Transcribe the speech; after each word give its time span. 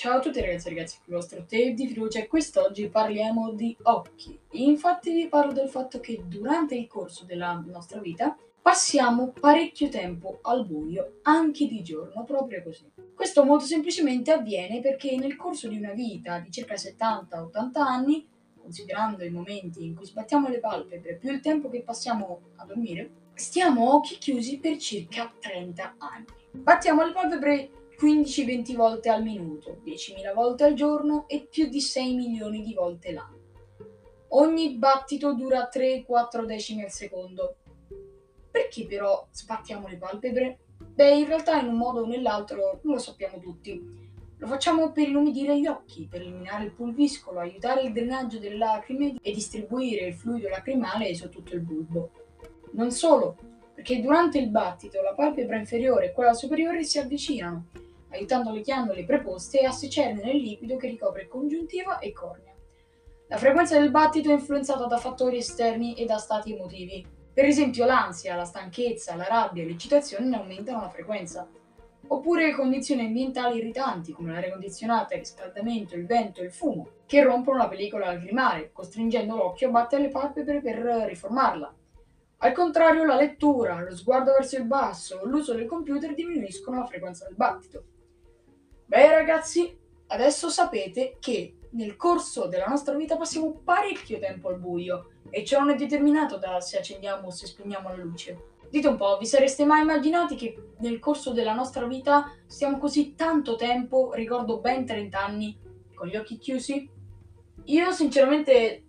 Ciao 0.00 0.16
a 0.16 0.20
tutti 0.20 0.40
ragazzi 0.40 0.68
e 0.68 0.70
ragazzi, 0.70 0.96
qui 1.04 1.12
il 1.12 1.18
vostro 1.20 1.40
tape 1.40 1.74
di 1.74 1.86
fiducia 1.86 2.20
e 2.20 2.26
quest'oggi 2.26 2.88
parliamo 2.88 3.52
di 3.52 3.76
occhi. 3.82 4.40
Infatti 4.52 5.12
vi 5.12 5.28
parlo 5.28 5.52
del 5.52 5.68
fatto 5.68 6.00
che 6.00 6.22
durante 6.26 6.74
il 6.74 6.86
corso 6.86 7.26
della 7.26 7.62
nostra 7.66 8.00
vita 8.00 8.34
passiamo 8.62 9.34
parecchio 9.38 9.90
tempo 9.90 10.38
al 10.40 10.64
buio, 10.64 11.18
anche 11.24 11.66
di 11.66 11.82
giorno, 11.82 12.24
proprio 12.24 12.62
così. 12.62 12.90
Questo 13.14 13.44
molto 13.44 13.66
semplicemente 13.66 14.32
avviene 14.32 14.80
perché 14.80 15.18
nel 15.18 15.36
corso 15.36 15.68
di 15.68 15.76
una 15.76 15.92
vita 15.92 16.38
di 16.38 16.50
circa 16.50 16.76
70-80 16.76 17.70
anni, 17.74 18.26
considerando 18.58 19.22
i 19.22 19.28
momenti 19.28 19.84
in 19.84 19.94
cui 19.94 20.06
sbattiamo 20.06 20.48
le 20.48 20.60
palpebre 20.60 21.16
più 21.16 21.30
il 21.30 21.40
tempo 21.40 21.68
che 21.68 21.82
passiamo 21.82 22.40
a 22.56 22.64
dormire, 22.64 23.10
stiamo 23.34 23.94
occhi 23.94 24.16
chiusi 24.16 24.56
per 24.60 24.78
circa 24.78 25.30
30 25.38 25.96
anni. 25.98 26.24
Battiamo 26.52 27.04
le 27.04 27.12
palpebre 27.12 27.70
15-20 28.00 28.76
volte 28.76 29.10
al 29.10 29.22
minuto, 29.22 29.82
10.000 29.84 30.32
volte 30.32 30.64
al 30.64 30.72
giorno 30.72 31.28
e 31.28 31.46
più 31.50 31.68
di 31.68 31.82
6 31.82 32.14
milioni 32.14 32.62
di 32.62 32.72
volte 32.72 33.12
l'anno. 33.12 33.38
Ogni 34.28 34.74
battito 34.76 35.34
dura 35.34 35.68
3-4 35.70 36.46
decimi 36.46 36.82
al 36.82 36.90
secondo. 36.90 37.56
Perché 38.50 38.86
però 38.86 39.28
sbattiamo 39.30 39.86
le 39.86 39.98
palpebre? 39.98 40.60
Beh, 40.78 41.18
in 41.18 41.26
realtà 41.26 41.60
in 41.60 41.68
un 41.68 41.76
modo 41.76 42.00
o 42.00 42.06
nell'altro 42.06 42.80
lo 42.82 42.98
sappiamo 42.98 43.38
tutti. 43.38 43.78
Lo 44.38 44.46
facciamo 44.46 44.92
per 44.92 45.06
inumidire 45.06 45.60
gli 45.60 45.66
occhi, 45.66 46.08
per 46.10 46.22
eliminare 46.22 46.64
il 46.64 46.72
pulviscolo, 46.72 47.40
aiutare 47.40 47.82
il 47.82 47.92
drenaggio 47.92 48.38
delle 48.38 48.56
lacrime 48.56 49.16
e 49.20 49.32
distribuire 49.32 50.06
il 50.06 50.14
fluido 50.14 50.48
lacrimale 50.48 51.14
su 51.14 51.28
tutto 51.28 51.54
il 51.54 51.60
bulbo. 51.60 52.12
Non 52.72 52.92
solo, 52.92 53.36
perché 53.74 54.00
durante 54.00 54.38
il 54.38 54.48
battito 54.48 55.02
la 55.02 55.12
palpebra 55.12 55.58
inferiore 55.58 56.06
e 56.06 56.12
quella 56.12 56.32
superiore 56.32 56.82
si 56.82 56.98
avvicinano 56.98 57.88
aiutando 58.10 58.52
le 58.52 58.60
ghiandole 58.60 59.04
preposte 59.04 59.60
a 59.60 59.72
secerne 59.72 60.22
nel 60.22 60.36
liquido 60.36 60.76
che 60.76 60.88
ricopre 60.88 61.28
congiuntiva 61.28 61.98
e 61.98 62.12
cornea. 62.12 62.54
La 63.28 63.36
frequenza 63.36 63.78
del 63.78 63.90
battito 63.90 64.30
è 64.30 64.32
influenzata 64.32 64.86
da 64.86 64.96
fattori 64.96 65.36
esterni 65.36 65.94
e 65.94 66.04
da 66.04 66.18
stati 66.18 66.52
emotivi. 66.52 67.06
Per 67.32 67.44
esempio 67.44 67.86
l'ansia, 67.86 68.34
la 68.34 68.44
stanchezza, 68.44 69.14
la 69.14 69.26
rabbia 69.28 69.62
e 69.62 69.66
l'eccitazione 69.66 70.26
ne 70.26 70.36
aumentano 70.36 70.80
la 70.80 70.88
frequenza. 70.88 71.48
Oppure 72.08 72.52
condizioni 72.56 73.06
ambientali 73.06 73.58
irritanti 73.58 74.12
come 74.12 74.32
l'aria 74.32 74.50
condizionata, 74.50 75.14
il 75.14 75.20
riscaldamento, 75.20 75.94
il 75.94 76.06
vento 76.06 76.40
e 76.40 76.46
il 76.46 76.52
fumo, 76.52 76.88
che 77.06 77.22
rompono 77.22 77.58
la 77.58 77.68
pellicola 77.68 78.12
lacrimale, 78.12 78.72
costringendo 78.72 79.36
l'occhio 79.36 79.68
a 79.68 79.70
battere 79.70 80.02
le 80.02 80.08
palpebre 80.08 80.60
per 80.60 80.78
riformarla. 80.78 81.72
Al 82.38 82.52
contrario, 82.52 83.04
la 83.04 83.14
lettura, 83.14 83.80
lo 83.80 83.94
sguardo 83.94 84.32
verso 84.32 84.56
il 84.56 84.64
basso 84.64 85.24
l'uso 85.24 85.54
del 85.54 85.66
computer 85.66 86.14
diminuiscono 86.14 86.78
la 86.78 86.86
frequenza 86.86 87.26
del 87.26 87.36
battito. 87.36 87.84
Ragazzi, 89.30 89.78
adesso 90.08 90.48
sapete 90.48 91.18
che 91.20 91.54
nel 91.74 91.94
corso 91.94 92.48
della 92.48 92.66
nostra 92.66 92.96
vita 92.96 93.16
passiamo 93.16 93.60
parecchio 93.62 94.18
tempo 94.18 94.48
al 94.48 94.58
buio 94.58 95.10
e 95.30 95.44
ciò 95.44 95.60
non 95.60 95.70
è 95.70 95.76
determinato 95.76 96.36
da 96.36 96.60
se 96.60 96.78
accendiamo 96.78 97.28
o 97.28 97.30
se 97.30 97.46
spegniamo 97.46 97.90
la 97.90 97.94
luce. 97.94 98.56
Dite 98.68 98.88
un 98.88 98.96
po', 98.96 99.18
vi 99.18 99.26
sareste 99.26 99.64
mai 99.64 99.82
immaginati 99.82 100.34
che 100.34 100.72
nel 100.78 100.98
corso 100.98 101.30
della 101.30 101.54
nostra 101.54 101.86
vita 101.86 102.34
stiamo 102.48 102.78
così 102.78 103.14
tanto 103.14 103.54
tempo, 103.54 104.12
ricordo 104.14 104.58
ben 104.58 104.84
30 104.84 105.24
anni, 105.24 105.56
con 105.94 106.08
gli 106.08 106.16
occhi 106.16 106.36
chiusi? 106.36 106.90
Io 107.66 107.92
sinceramente 107.92 108.82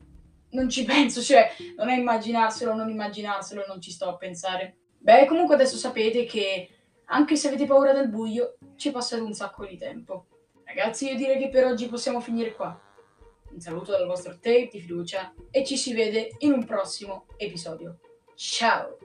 non 0.53 0.69
ci 0.69 0.85
penso, 0.89 1.21
cioè 1.21 1.51
non 1.77 1.89
è 1.89 1.97
immaginarselo, 1.99 2.73
non 2.73 2.89
immaginarselo, 2.89 3.65
non 3.67 3.79
ci 3.79 3.91
sto 3.91 4.09
a 4.09 4.17
pensare. 4.17 4.77
Beh, 4.97 5.27
comunque 5.27 5.53
adesso 5.53 5.77
sapete 5.77 6.25
che 6.25 6.67
anche 7.11 7.35
se 7.35 7.49
avete 7.49 7.65
paura 7.65 7.93
del 7.93 8.09
buio, 8.09 8.55
ci 8.75 8.89
passate 8.89 9.21
un 9.21 9.33
sacco 9.33 9.65
di 9.65 9.77
tempo. 9.77 10.27
Ragazzi, 10.73 11.09
io 11.09 11.17
direi 11.17 11.37
che 11.37 11.49
per 11.49 11.65
oggi 11.65 11.87
possiamo 11.87 12.21
finire 12.21 12.53
qua. 12.53 12.79
Un 13.51 13.59
saluto 13.59 13.91
dal 13.91 14.07
vostro 14.07 14.35
tape 14.35 14.69
di 14.71 14.79
fiducia 14.79 15.33
e 15.51 15.65
ci 15.65 15.75
si 15.75 15.93
vede 15.93 16.29
in 16.39 16.53
un 16.53 16.63
prossimo 16.63 17.25
episodio. 17.35 17.99
Ciao! 18.35 18.97